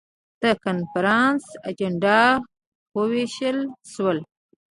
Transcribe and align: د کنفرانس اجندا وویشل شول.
د 0.41 0.43
کنفرانس 0.63 1.43
اجندا 1.69 2.21
وویشل 2.97 3.57
شول. 3.91 4.17